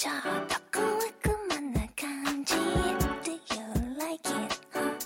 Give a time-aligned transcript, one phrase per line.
[0.00, 0.14] ちょっ
[0.46, 3.38] と小悪魔な感じ Do you
[3.98, 4.58] like it?
[4.72, 4.96] Huh?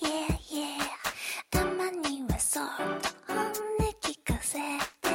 [0.00, 0.78] Yeah, yeah
[1.50, 2.66] たまにはそっ
[3.02, 3.52] と本音
[4.00, 4.58] 聞かせ
[5.02, 5.08] て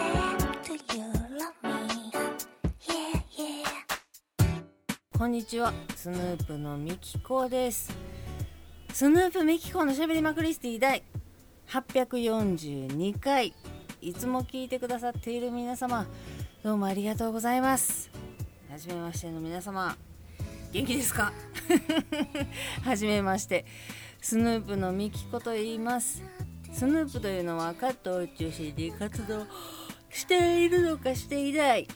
[0.65, 1.05] Do you
[1.38, 2.12] love me?
[2.82, 7.96] Yeah, yeah こんにちはスヌープのミキコです
[8.92, 11.02] スヌープミキコのしゃべりまくりスティ第
[11.70, 13.54] 842回
[14.02, 16.06] いつも聞いてくださっている皆様
[16.62, 18.09] どうもありがとうございます
[18.79, 19.93] はじめましての皆様
[20.71, 21.33] 元気ですか？
[22.86, 23.65] はじめまして
[24.21, 26.24] スヌープのミキコと言います。
[26.71, 29.46] スヌープというのはカットを中心に活動
[30.10, 31.89] しているのかしていない。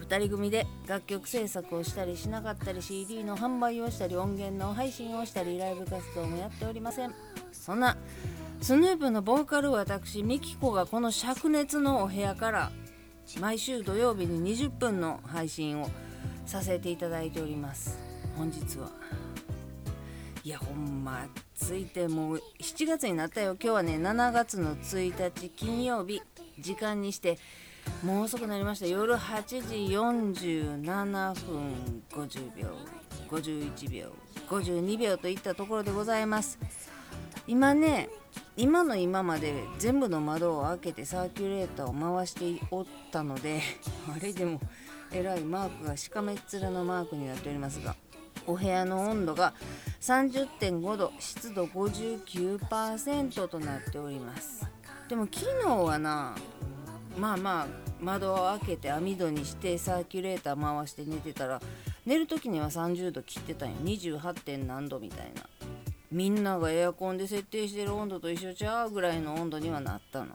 [0.00, 7.14] 2人組で楽曲制作をしたりしなかったり CD の販売をしたり音源の配信をしたりライブ活動もやっておりません。
[7.52, 7.96] そんな
[8.60, 12.72] スヌープのボーカル私ミキコがこの灼熱のお部屋から
[13.38, 15.88] 毎週土曜日に20分の配信を
[16.46, 17.98] させていただいております。
[18.36, 18.90] 本日は。
[20.44, 23.56] いやほんま暑いてもう7月になったよ。
[23.60, 26.22] 今日はね7月の1日金曜日。
[26.58, 27.38] 時間にして
[28.02, 28.86] もう遅くなりました。
[28.86, 29.58] 夜8時
[29.94, 32.68] 47分50秒。
[33.28, 34.12] 51秒。
[34.48, 36.58] 52秒といったところでございます。
[37.48, 38.08] 今ね
[38.56, 43.60] 今の今まで全部の窓を開けてサーキュレーターを回しておったので
[44.14, 44.60] あれでも
[45.12, 47.96] えらいマークがしかめっ面のマークになっておりますが
[48.46, 49.54] お部屋の温度が
[50.00, 54.66] 30.5度湿度59%となっております。
[55.08, 56.34] でも昨日はな
[57.18, 57.66] まあまあ
[58.00, 61.60] 窓を開けて網戸にしてサーキュレーター回して寝てたら
[62.04, 63.76] 寝る時には30度切ってたんよ。
[63.82, 64.34] 28.
[64.34, 65.42] 点何度みたいな。
[66.12, 70.28] みんながエアコンで設定してる温度と一緒ちゃうぐらいの温度にはなったの。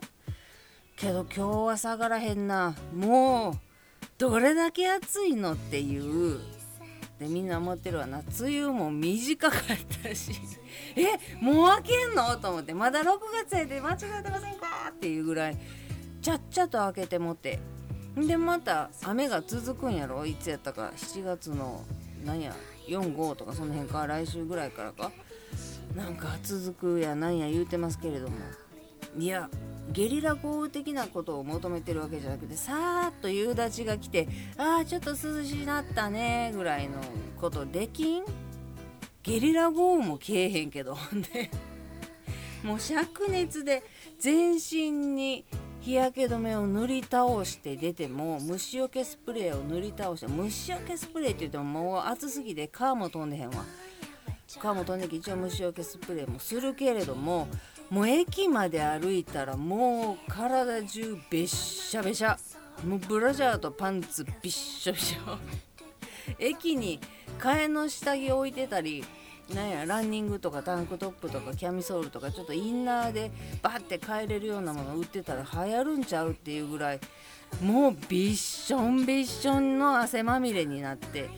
[0.96, 2.74] けど今日は下がらへんな。
[2.94, 3.71] もう
[4.22, 6.38] どれだけ暑いのっていう。
[7.18, 8.06] でみんな思ってるわ。
[8.06, 9.60] な梅雨も短かっ
[10.00, 10.30] たし。
[10.94, 12.36] えもう開けんの？
[12.36, 12.72] と思って。
[12.72, 13.04] まだ6
[13.44, 14.66] 月やで間違えてませんか？
[14.90, 15.58] っていうぐらい。
[16.20, 17.58] ちゃっちゃと開けてもって。
[18.16, 20.24] でまた雨が続くんやろ？
[20.24, 20.92] いつやったか。
[20.96, 21.82] 7月の
[22.24, 22.54] なんや
[22.86, 24.06] ？45とかその辺か。
[24.06, 25.10] 来週ぐらいからか。
[25.96, 28.36] なんか続くやなんや言うてますけれども。
[29.18, 29.50] いや
[29.90, 36.98] ゲリラ豪雨的なことを求めてるわけじゃなくてさーっと夕立が来てああちょっと涼しなったねぐらいの
[37.40, 38.24] ことできん？
[39.22, 40.96] ゲリラ豪雨もけえへんけど
[41.32, 41.50] で。
[42.62, 43.82] もう灼熱で
[44.20, 45.44] 全身に
[45.80, 53.64] 日焼け止めを塗り倒して出ても虫除けスプレーを塗り倒して虫除けスプレーって言ってももう暑すぎて皮も飛んでへんわ。
[54.46, 57.48] 皮も飛んでき一応虫除けスプレーもするけれども
[57.92, 62.38] もう駅まで歩いたらもう体中べっしゃべしゃ。
[62.86, 65.36] もうブラジャーとパンツびっしょびしょ。
[66.40, 66.98] 駅に
[67.38, 69.04] 替えの下着置いてたり
[69.54, 73.30] なんやランニングとかタンクトップとかキャミソールとかちょっとインナーで
[73.60, 77.00] バッて帰れるようなもの売ってたら流行るんちゃうっていうぐらい
[77.60, 81.28] もうびっしょんびっしょんの汗まみれになって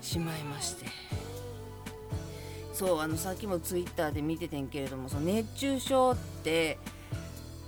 [0.00, 0.86] しまいまして。
[2.76, 6.76] そうあのさっきもツイッターで見ててんけれどもその熱中症って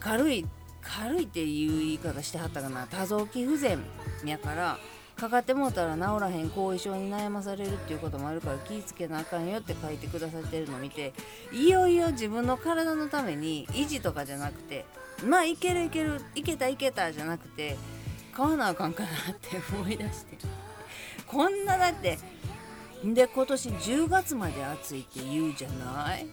[0.01, 0.47] 軽い
[0.83, 2.87] 軽いっていう言い方してはったかな。
[2.87, 3.79] 多臓器不全
[4.27, 4.79] やから
[5.17, 11.15] かかってもうたら治らへん後遺症に悩まされるっていうこともあるから気ぃつけなあかんよって書いてくださってるの見て
[11.53, 14.85] いよいよ自分の体のために維持とかじゃなくて
[15.25, 17.79] まあいけるいけるいけたいけたじゃなくて
[18.33, 20.37] 買わなあかんかなって思い出して
[21.27, 22.19] こんなだって。
[23.05, 26.27] で今年10月まで暑いって言うじゃない？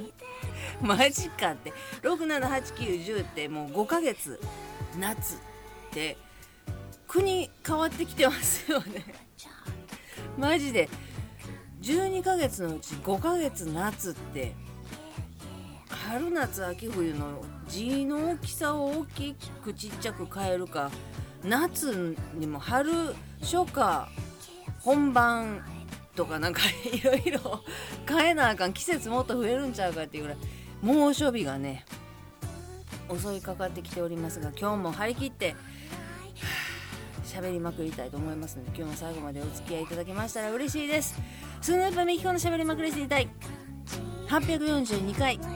[0.82, 1.72] マジかって。
[2.02, 4.38] 678910ってもう5ヶ月
[4.98, 5.38] 夏っ
[5.92, 6.16] て。
[7.08, 9.04] 国変わってきてますよね。
[10.38, 10.88] マジで。
[11.82, 14.54] 12ヶ月のうち5ヶ月夏って。
[16.08, 20.90] 春夏秋冬の字の大きさを大きくちっちゃく変えるか
[21.44, 24.08] 夏にも春初夏
[24.84, 25.62] 本番
[26.14, 26.60] とかなんか
[26.92, 27.62] いろいろ
[28.08, 30.38] 変えなあかん季節もっと増えるんちゃうかっていうぐらい
[30.82, 31.84] 猛暑日がね
[33.10, 35.54] 襲いかかってきておりますが今日も張り切って
[37.24, 41.18] 喋りまくりたいと思いますので今日も最後までお付き合いいただけましたら嬉しいです。
[41.62, 43.08] スヌープミキコの喋りまくりしてい。
[43.08, 43.28] たい
[44.28, 45.51] 842回。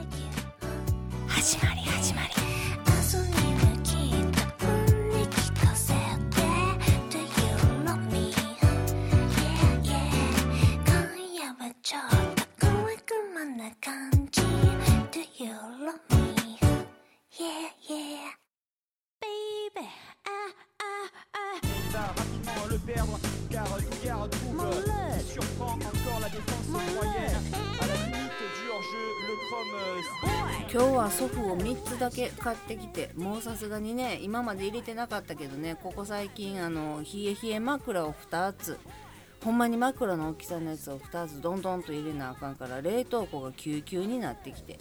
[22.77, 23.19] Ah, ah, ah le perdre
[23.49, 24.67] car Dugard trouve
[25.27, 27.43] surprend encore la défense moyenne.
[27.81, 38.77] à la limite du hors-jeu le chrome euh, 今日は祖父を3つだけ買ってきてもうさすがにね今まで入れてなかったけどねここ最近あの冷え冷え枕を2つ。
[39.43, 44.77] ほんまに枕の大きさのやつを2つどんどんと入れなあかんから冷凍庫が救急になってきて。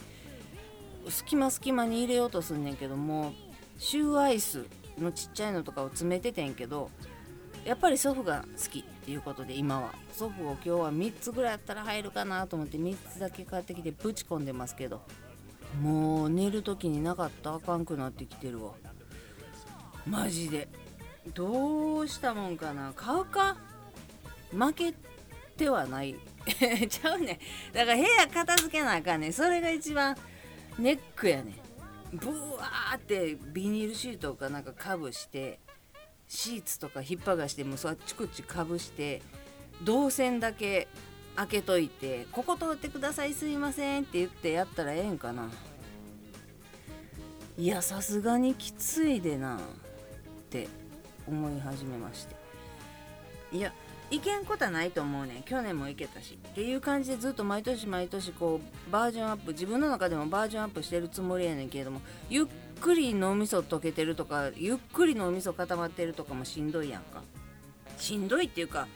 [1.08, 3.32] 隙間隙間に入れようとすんねんけども
[3.78, 4.66] シューアイス
[4.98, 6.90] のちっちゃいのとかを詰めててんけど
[7.66, 9.92] やっぱり祖父が好きっていうことで今は。
[10.12, 15.02] 祖父を今日は3つぐらいやったら入るかなと思って3つだけ買ってきてぶち込んでますけど。
[15.82, 18.72] もう寝る時になかったあかんくなってきてるわ。
[20.06, 20.68] マジで。
[21.34, 22.92] どうしたもんかな。
[22.94, 23.56] 買うか？
[24.52, 24.94] 負け
[25.56, 26.14] てはない。
[26.88, 27.40] ちゃうね。
[27.72, 30.16] だから部屋片付けなあかんねそれが一番
[30.78, 31.50] ネックやね
[32.12, 32.16] ん。
[32.16, 35.58] ブワーってビニールシートかなんかかぶして
[36.28, 39.22] シーツとか引っ張がしてもそっちこっちかぶして
[39.84, 40.88] 動線だけ
[41.36, 45.50] 開けといて「ここ通ってくださいすいません」って言ってやったらええんかな。
[47.58, 49.60] いやさすがにきついでなっ
[50.50, 50.68] て
[51.26, 52.36] 思い始めまして。
[53.52, 53.72] いや
[54.10, 55.42] いけんことはないと思うねん。
[55.42, 62.46] 去年もいけたしっていう感じでずっと毎年毎年こうバージョンアップ自分の中でもバージョンアップしてるつもりやねんけれどもゆっ
[62.80, 67.22] くり脳みそ溶けてるとかゆっくり脳みそ固まってるとかもしんどいやんか。
[67.98, 68.86] しんどいっていうか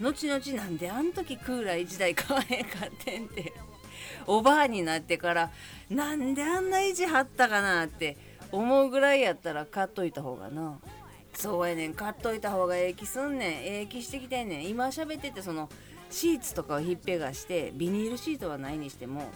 [0.00, 3.52] 後々なんであん時クーラー1台買わへんかってんて。
[4.26, 5.50] おばあになってから
[5.90, 8.16] なんであんな意地張ったかなって
[8.50, 10.78] 思うぐらいやったら買っといた方がな。
[11.34, 11.94] そうやねん。
[11.94, 13.50] 買っといた方がええ気すんねん。
[13.50, 14.68] ええ気してきてんねん。
[14.68, 15.68] 今喋っててその
[16.10, 19.30] シーツとかをひっぺがしてビニールシートはないにしても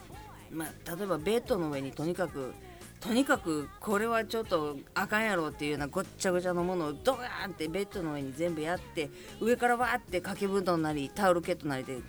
[0.53, 2.53] まあ例えばベッドの上にとにかく
[3.01, 9.11] とにかくこれはちょっとあかんやろっていうようなごっちゃごちゃのものをドーンってベッドの上に全部やって
[9.41, 12.01] 上からわーって掛け布団なりタオルケットなりで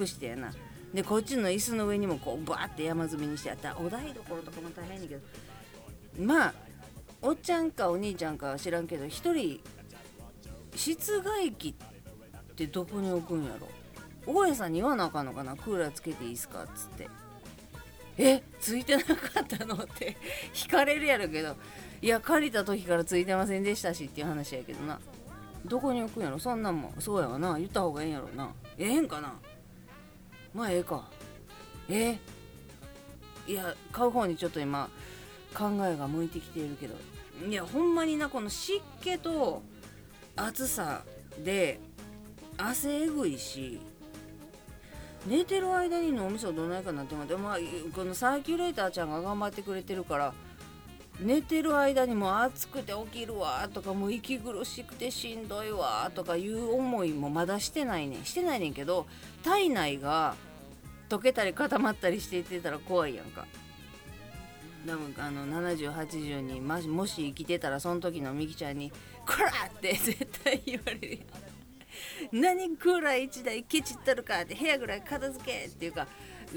[0.00, 0.52] 隠してやな。
[0.92, 3.76] でこっちの椅子の上にもこうバーって山積みにしてやった。
[3.78, 5.22] お台所とかも大変やけど。
[6.24, 6.54] まあ
[7.22, 9.60] おっちゃんかお兄ちゃんかは知らんけど一人
[10.74, 13.68] 室外機ってどこに置くんやろ。
[14.26, 15.54] 大家さんに言わなあかんのかな。
[15.54, 17.08] クーラーつけていいっすかっつって。
[18.22, 20.16] えついてなかったのって
[20.54, 21.56] 引かれるやろけど。
[22.02, 24.98] いや借りた時からついてませんでしたしっていう話やけどな。
[25.66, 26.38] どこに置くんやろ？
[26.38, 27.58] そんなんもそうやわな。
[27.58, 28.54] 言った方がええんやろな。
[28.78, 29.34] ええんかな？
[30.54, 31.10] まあええか。
[31.88, 32.18] え？
[33.46, 34.88] いや買う方にちょっと今
[35.54, 36.94] 考えが向いてきているけど。
[37.46, 39.62] いやほんまになこの湿気と
[40.36, 41.04] 暑さ
[41.42, 41.80] で
[42.58, 43.80] 汗えぐいし
[45.26, 47.58] 寝てる間に脳みそどないかなって思ってまあ
[47.94, 50.32] このサーキュレーターちゃんが頑張ってくれてるから
[51.20, 59.06] 寝てる間にも暑くて起きるわとかもう息苦しくてしんどいわとかいう思いもまだしてないねんしてないねんけど
[59.44, 60.34] 体内が
[61.10, 63.44] 溶けたり固まったりしていってたら怖いやんか
[64.86, 68.90] 多分あの7080にもしもし生きてたらその時のみきちゃんに
[69.26, 71.18] 「こら!」って絶対言われるやん
[72.32, 76.06] 何クーラー1台ケチったるかって部屋ぐらい片付けっていうか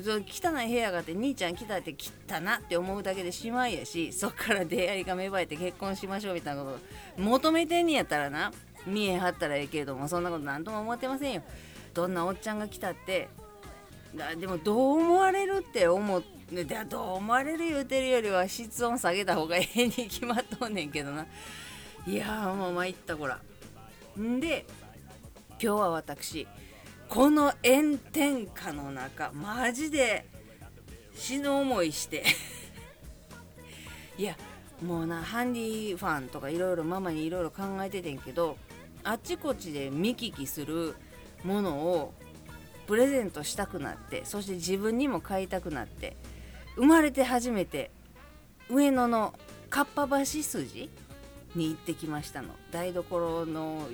[0.03, 6.71] そ汚い部屋があって兄ちゃん来たって汚なって思うだけでしまいやしそっから出会いが芽生えて結婚しましょうみたいなこ
[7.17, 8.51] と求めてんねやったらな
[8.87, 11.43] 見え張ったらええけれどもそんなこと何とも思ってませんよ。
[11.93, 13.29] どんなおっちゃんが来たって
[14.15, 21.25] だでもどう思われるって思ってどう思われる言うてるよりは室温下げた方がええに決まっとんねんけどな。
[22.05, 23.39] いやーもう参ったこら。
[24.19, 24.65] んで
[25.63, 26.45] 今日は私
[27.07, 30.25] この炎天下の中マジで
[31.15, 32.25] 死ぬ思いして。
[34.19, 34.35] いや
[34.85, 38.57] もうなハンディファンとかいろいろママにいろいろ考えててんけど
[39.05, 40.95] あっちこっちで見聞きする
[41.45, 42.13] ものを
[42.85, 46.17] プレゼントしたくなってそして自分にも買いたくなって
[46.75, 47.89] 生まれて初めて
[48.69, 49.33] 上野の
[49.69, 50.89] かっぱ橋筋
[51.55, 52.49] に行ってきましたの。
[52.71, 53.87] 台所の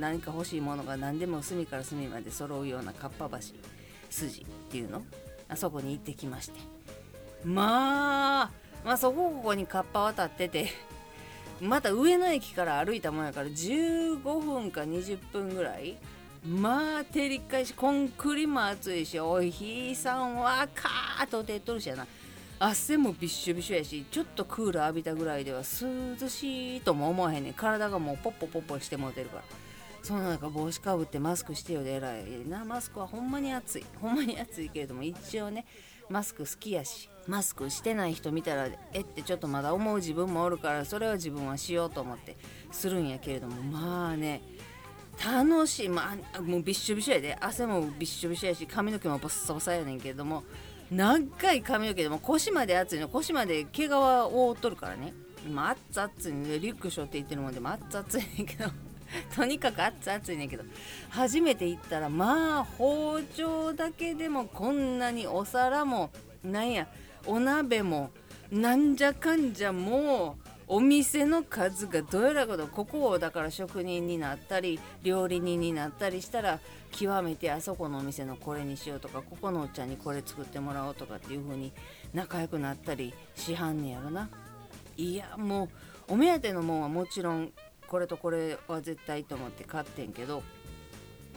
[0.00, 3.38] 何か欲しいものが何でも隅から隅まで揃うようなかっぱ橋
[4.10, 5.02] 筋っていうの？
[5.48, 6.58] あそこに行ってきまして。
[7.44, 8.50] まあ
[8.84, 10.68] まあそこここにカッパ渡ってて
[11.60, 15.96] また上野駅から歩いたもんやから15分か20分ぐらい
[16.46, 22.06] まあ照り返しコンクリも暑いしお日さんはカーッと照っとるしやな。
[22.58, 27.52] 汗もびっしょびしょやしちょっとクーラー浴びたぐらいでは涼しいとも思わへんねん。
[27.52, 29.42] 体がもうポッポポッポしてもうてるから。
[30.06, 32.64] その中帽子かぶってマスクしてよでえらいな。
[32.64, 33.84] マスクはほんまに暑い。
[34.00, 35.66] ほんまに暑いけれども一応ね
[36.08, 37.10] マスク好きやし。
[37.26, 42.36] マスクしてない人見たらえってちょっとまだ思う自分もおるからそれは自分はしようと思って
[42.70, 43.60] するんやけれども。
[43.64, 44.42] まあね
[45.24, 47.36] 楽しい、まあ、もうびっしょびしょやで。
[47.40, 50.44] 汗もびっしょびしょやし髪の毛もボッサボサやねんけれども
[50.88, 53.08] 長い髪の毛でも腰まで熱いの。
[53.08, 55.12] 腰まで毛皮を覆っとるからね。
[55.50, 58.70] まあ熱々熱いねリュック背負って行ってるもんでも熱々いねんけど。
[59.34, 60.64] とにかく熱々いねんけど
[61.10, 66.10] 初めて行ったらまあ包丁だけでもこんなにお皿も
[66.44, 66.88] なんや
[67.26, 68.10] お鍋も
[68.50, 76.58] なんじゃかんじゃもうお店の数がどえらいことここをだから職人になったり料理人になったりしたら
[76.90, 81.72] 極めてあそこのお店のこれにしようとかここのおっちゃんにこれ作ってもらおうとかっていう風に
[82.14, 84.28] 仲良くなったりしはんねやろな。
[84.96, 85.64] いやも
[86.08, 87.52] うお目当てのもんはもちろん
[87.88, 90.42] これとこれは絶対と思って買ってんけど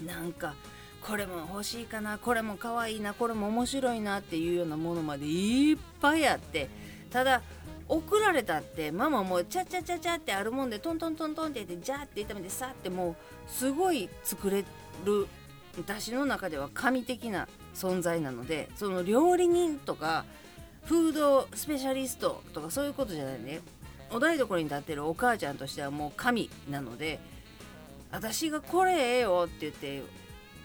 [0.05, 0.55] なんか
[1.01, 6.69] これも欲しいかなこれも可愛いなこれも面白いなっていうようなものまでいっぱいあって
[7.11, 7.41] ただ
[7.87, 13.15] 送られたってママもうチャチャチャチャってあるもんでトントントントンって言ってジャーって炒めてさってもう
[13.47, 14.63] すごい作れ
[15.05, 15.27] る
[15.77, 20.25] 私の中では神的な存在なのでその料理人とか
[20.83, 23.61] フードスペシャリストとかそういうことじゃないね。
[24.11, 27.19] お台所に立ってるお母ちゃんとしてはもう神なので
[28.11, 30.03] 私がこれええよって言って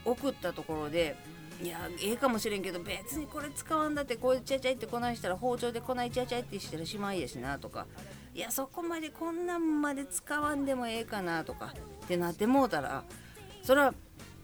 [0.05, 1.17] 送ったところで
[1.63, 7.87] いやええかもしれんけど別にこれ使わんだってこうチャチャってこないしたら包丁でこないチャチャってしたらしまいやしなとか
[8.35, 11.75] いやそこまでこんなんまで使わんでもええかなとか
[12.05, 13.05] ってなってもうたら
[13.63, 13.95] それは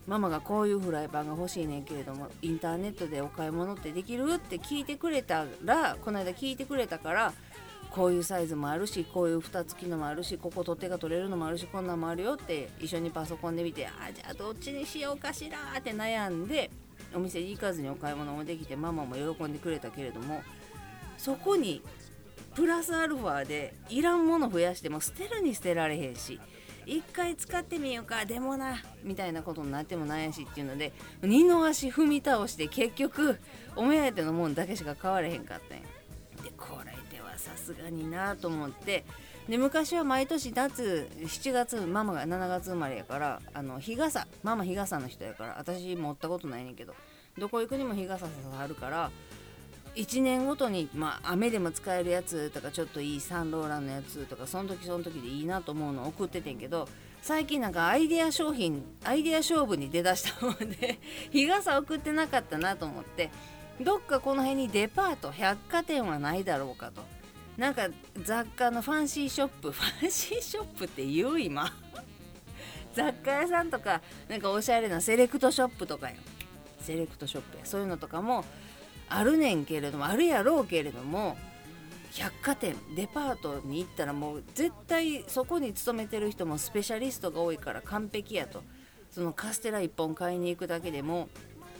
[0.06, 4.34] ママがこういうフライパンが欲しいねんけれどもインターネットでお買い物ってできる？
[4.34, 7.32] って聞いてくれたらこの間聞いてくれたから
[7.90, 16.70] こういうサイズもあるしこういう蓋付きのもあるしここ取っ手が取れるのもあるしこんなんもあるよって一緒にパソコンで見てあじゃあどっちにしようかしらって悩んで
[17.14, 20.42] お店に行かずにお買い物もできてママも喜んでくれたけれども
[21.18, 21.82] そこに
[22.54, 26.40] プラスアルファでいらんもの増やしても捨てるに捨てられへんし
[26.86, 30.92] 一回使ってみようかでもなみたいなことになってもないしっていうので
[31.22, 33.38] 二の足踏み倒して結局
[33.76, 35.84] お目当てのもんだけしか買われへんかったんや。
[37.40, 39.04] さすがになと思って
[39.48, 46.94] で昔は毎年夏7月ママが7月生まれやからあの日傘ママ日傘の人やから私持ったことないねんけど
[47.38, 49.10] どこ行くにも日傘ささはるから
[49.96, 56.88] 1年ごとに、まあ、雨でも使えるやつとかちょっといいサンローランのやつとかその時その時でいいなと思うのを送っててんけど
[57.22, 60.98] 最近なんかアイデア商品アイデア勝負に出だしたもんで
[61.32, 63.30] 日傘送ってなかったなと思って
[63.80, 67.02] どっかこの辺にデパート百貨店はないだろうかと。
[67.60, 67.88] なんか
[68.24, 71.70] 雑貨のファンシーショップ ファンシーショップって言う今。
[72.94, 74.00] 雑貨屋さんとか
[74.30, 76.16] なんかおしゃれなセレクトショップとかよ。
[76.80, 77.66] セレクトショップや。
[77.66, 78.46] そういうのとかも
[79.10, 81.36] あるねんけれどもあるやろうけれども
[82.12, 88.64] 百貨店デパートに行ったらもう絶対そこに勤めてる人もスペシャリストが多いから完璧やと。
[89.10, 91.28] そのカステラ1本買いに行くだけでも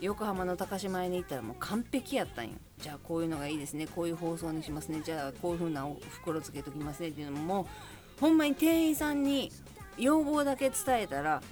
[0.01, 2.53] 横浜の高島屋に行ったらもう完璧やったんよ。
[2.79, 3.87] じゃあこういうのがいいですね。
[3.87, 5.03] こういう包装にしますね。
[5.05, 9.53] じゃあこういう風なお袋つけときますねっていうのももうほんまに店員さんに
[9.99, 11.43] 要望だけ伝えたら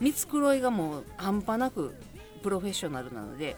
[0.00, 1.94] 見繕いがもう半端なく
[2.42, 3.56] プロフェッショナルなので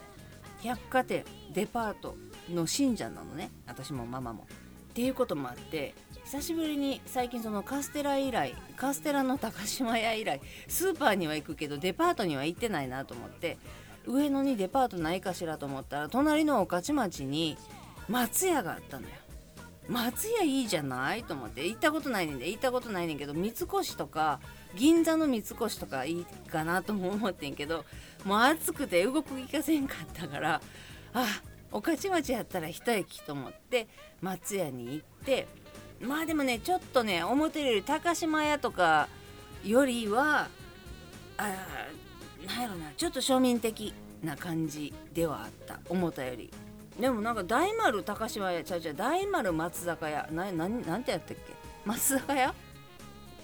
[0.63, 2.17] 百貨店デパート
[2.53, 3.51] の信者なのね。
[3.67, 4.47] 私もママも。
[4.91, 13.59] っていうこともあって久しぶりに最近そのカステラ以来カステラの高島屋以来スーパーには行くけどデパートには行ってないなと思って
[14.07, 17.57] 上野にデパートないかしらと思ったら隣の御徒町に
[18.09, 19.15] 松屋があったのよ。
[19.89, 24.41] 松屋いいじゃないと思って行ったことないねんで行ったことないねんけど三越とか
[24.75, 27.85] 銀座の三越とかいいかなとも思ってんけど
[28.25, 30.61] もう暑くて動く気がせんかったから
[31.15, 31.27] あ
[31.71, 33.87] 御徒町やったら一駅と思って
[34.21, 35.47] 松屋に行って
[36.01, 39.09] まあでもねちょっとね表より高島屋とか
[39.65, 40.49] よりは
[41.39, 41.55] あ
[42.47, 45.79] なんやろなちょっと庶民的な感じではあった。
[45.89, 46.51] 思ったより。
[46.99, 48.95] でもなんか大丸高島屋ちゃうちゃう。
[48.95, 50.29] 大丸松坂屋。
[50.33, 51.53] なななんてやったっけ？
[51.85, 52.55] 松坂屋？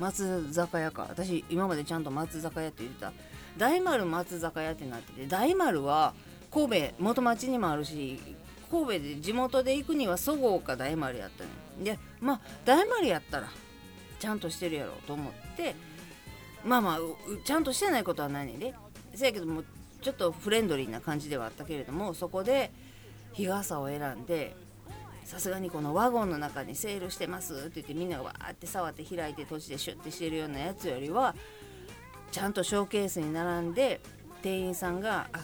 [0.01, 1.07] 松坂屋か。
[1.11, 3.13] 私今までちゃんと松坂屋って言ってた。
[3.59, 5.27] 大丸松坂屋ってなってて。
[5.27, 6.15] 大丸は
[6.51, 8.19] 神戸元町にもあるし
[8.71, 11.51] 神戸で地元で行くにはそごうか大丸やったね
[11.83, 13.49] でまあ大丸やったら
[14.19, 15.75] ちゃんとしてるやろうと思って。
[16.65, 16.99] まあまあ
[17.45, 18.73] ちゃんとしてないことはないねんで。
[19.15, 19.63] せやけども
[20.01, 22.71] ちょっとフレンドリーな感じではあったけれどもそこで
[23.33, 24.55] 日傘を選んで
[25.25, 31.35] さすがにこのワゴンの中にセールしてますって言ってみんながわーって触って開いて閉じてシュッてしてるようなやつよりは
[32.31, 34.01] ちゃんとショーケースに並んで
[34.43, 35.41] 店員さんが「あ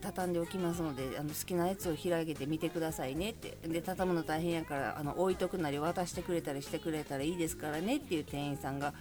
[0.00, 3.56] 畳んでおきますのであの好きなやつを開けてみてくださいね」って。
[3.68, 8.92] で畳むの大変やからあの置いとくなり渡してくれたりしてくれたらいいですからねっていう店員さんが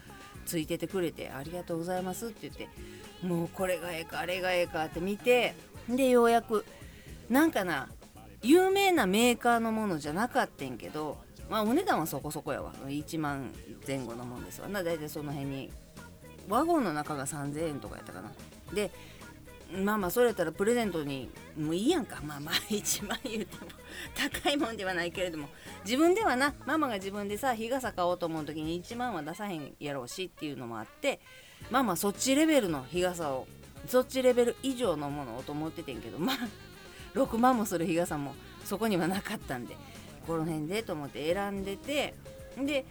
[0.45, 2.67] ついててくれてありがとうございますって言って
[3.25, 5.55] もうこれがええかあれがええかって見て
[5.87, 6.65] でようやく
[7.29, 7.87] なんかな
[8.41, 11.17] 有名なメーカーのものじゃなかったんけど
[11.49, 12.71] まあお値段はそこそこやわ。
[12.87, 13.51] 1万
[13.85, 14.69] 前後のもんですわ。
[14.69, 15.71] な大体その辺に
[16.47, 18.31] ワゴンの中が3000円とかやったかな。
[18.73, 18.89] で
[19.71, 22.21] まあまあそれやったらプレゼントにもういいやんか。
[22.23, 23.71] まあまあ 1万言うても
[24.15, 25.49] 高いもんではないけれども。
[25.83, 31.19] 自分ではなママが自分でさ日傘買おうと思う時に1万は出さへんやろうしっていうのもあって
[31.69, 33.47] まあまあそっちレベルの日傘を
[33.87, 36.37] そっちレベル以上のものをと思っててんけどまあ
[37.15, 39.75] 6万もする日傘もそこにはなかったんで
[40.27, 42.13] この辺でと思って選んでて
[42.57, 42.85] で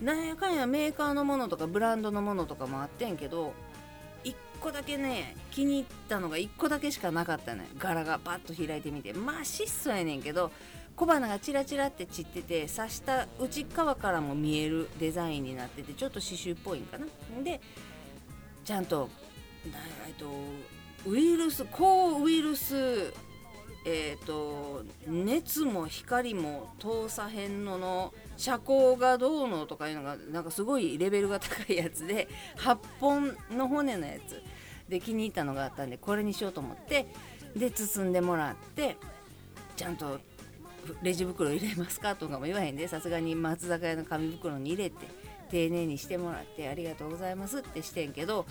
[0.00, 3.52] なんやかんやメーカーのものとかブランドのものとかもあってんけど
[4.62, 9.12] 個だけね気に入ったのが1個だけしかなかったね柄がバッと開いてみて。
[9.12, 10.50] まあ質素やねんけど
[10.94, 17.06] 小花がチラチラって散ってて刺した内側からも見えるデザインになっててちょっと刺繍っぽいんかな。
[17.42, 17.60] で
[18.64, 19.08] ちゃんと
[19.72, 19.78] な
[20.08, 20.30] えと
[21.06, 23.12] ウイルス抗ウイルス
[23.84, 32.28] えー、と熱も光も通さへんのの遮光がどうのとかいうのがなんかすごいレベルが高いやつで
[32.58, 34.40] 8本の骨のやつ。
[34.92, 37.06] で気に入ったのがあったんでこれにしようと思って
[37.56, 38.98] で包んでもらって
[39.74, 40.18] ちゃんと
[41.02, 44.96] レジ袋入れますかとかも言わへんでさすがに松坂屋の紙袋に入れて
[45.50, 48.44] 丁寧にしてもらってありがとうございますってしてんけど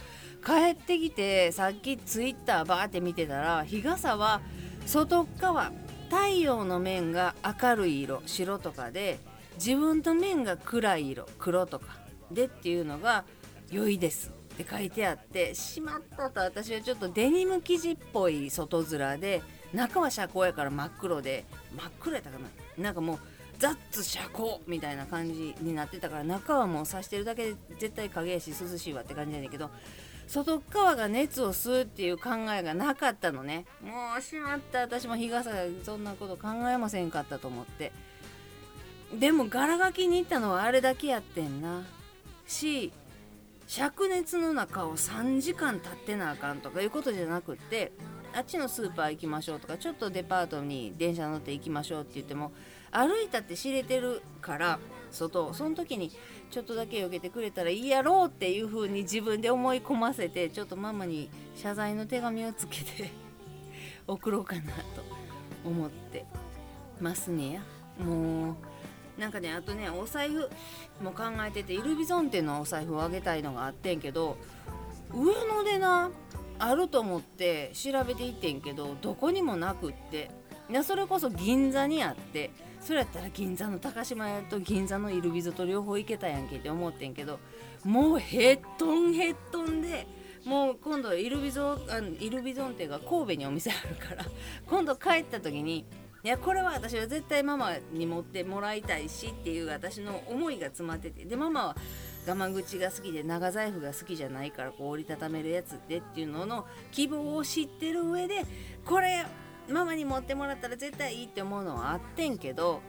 [0.43, 4.41] 帰ってきてさっきツイッターバーって見てたら日傘は
[4.87, 5.71] 外側
[6.09, 9.19] 太陽の面が明るい色白とかで
[9.63, 11.97] 自分の面が暗い色黒とか
[12.31, 13.25] でっていうのが
[13.69, 14.40] 良いです。
[14.51, 19.41] って書いてあってしまったと私はちょっとデニム生地っぽい外面で
[19.73, 22.47] 中は遮光やから真っ黒で真っ黒やったかな。
[22.83, 23.19] なんかもう
[23.57, 29.69] ザッツ遮光みたいな感じになってたから中はもう刺してるだけで絶対影やし涼しいわって感じなんだけど
[30.27, 33.65] 外側が熱を吸うっていう考えがなかったのね。
[33.83, 34.79] もうしまった。
[34.79, 35.51] 私も日傘
[35.83, 37.91] そんなこと考えませんかったと思って。
[39.19, 41.83] でも柄が気に入ったのはあれだけやってんな。
[42.47, 42.91] し
[43.71, 47.93] 灼熱の中を3時間経ってなあかんとかいうことじゃなくって
[48.33, 52.51] あっちのスーパー行きましょうとかちょっとデパートに電車乗って行きましょうって言っても
[52.91, 54.77] 歩いたって知れてるから
[55.09, 56.11] 外その時に
[56.49, 63.09] ちょっとだけ避けてくれたらいいやろうっていう風に自分で思い込ませてちょっとママに謝罪の手紙をつけて
[64.05, 64.69] 送ろうかなと
[65.63, 66.25] 思って
[66.99, 67.61] ますねや。
[68.05, 68.55] もう
[69.17, 70.49] なんかねあとねお財布
[71.01, 74.37] も考えててイルビゾンテのお財布をあげたいのがあってんけど
[75.13, 76.11] 上野でな
[76.59, 80.29] あると思って調べていってんけどどこにもなくって
[80.69, 87.39] いやそれこそ銀座にあってそれやったら銀座の高島屋と銀座のイルビゾと両方行けたやんけって思ってんけど
[87.83, 90.07] もうヘッドンヘッドンで
[90.45, 91.77] もう今度イルビゾ
[92.19, 94.25] イルビゾンテが神戸にお店あるから
[94.67, 95.85] 今度帰った時に
[96.23, 101.25] いやこれは私は絶対ママに持ってもらいたいしっていう私の思いが詰まってて。
[101.25, 101.75] でママは
[102.27, 108.45] 我慢口が好きで長財布が好きじゃないからこう折りたためるやつでっていうのの希望を知ってる上で
[108.85, 109.25] これ
[109.67, 112.81] ママに持ってもらったら絶対いいって思うのはあってんけど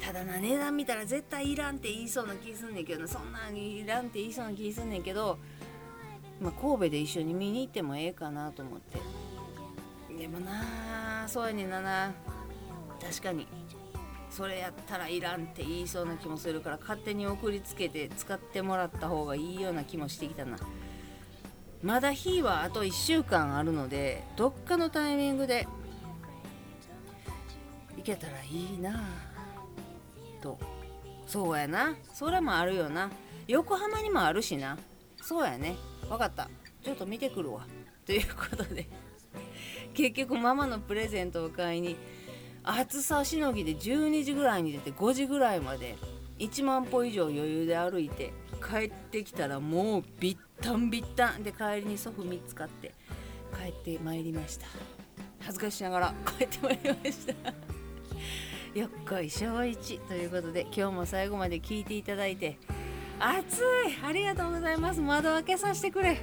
[0.00, 5.38] ただな値段見たら絶対いらんって言いそうな気すんねんけどなそんなんいらんって言いそうな気すんねんけど、
[6.40, 8.98] まあ、神戸で一緒に見に行ってもええかなと思って。
[10.18, 12.14] でもなあそうやねんなな。
[13.00, 13.46] 確かに。
[14.30, 20.58] それやったらいらんって言いそうな気もするから勝手に送りつけて使ってもらった方がいいような気もしてきたな。
[21.82, 25.66] まだ日はあと1週間あるのでどっかのタイミングで
[27.96, 29.04] 行けたらいいな
[30.42, 30.58] と。
[31.26, 31.96] そうやな。
[32.12, 33.10] それもあるよな。
[33.48, 34.76] 横浜にもあるしな。
[35.22, 35.76] そうやね。
[36.08, 36.48] 分かった。
[36.82, 37.66] ちょっと見てくるわ。
[38.04, 38.88] ということで。
[39.94, 41.96] 結局ママのプレゼントを買いに
[42.66, 45.96] 暑さしのぎで12時ぐらいに出て5時ぐらいまで
[46.40, 51.44] 1万歩以上余裕で歩いて帰ってきたらもうビッタンビッタン。
[51.44, 52.92] で帰りに祖父3つ買って
[53.56, 54.66] 帰ってまいりました。
[55.40, 57.32] 恥ずかしながら帰ってまいりました。
[58.78, 62.58] よっこい小一ということで今日も最後まで聞いていただいて
[63.20, 63.64] 暑い。
[64.04, 65.00] ありがとうございます。
[65.00, 66.18] 窓開けさせてくれ。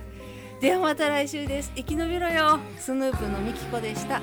[0.59, 1.71] ではまた来週です。
[1.75, 2.59] 生き延びろよ。
[2.77, 4.21] スヌープのみきこでした。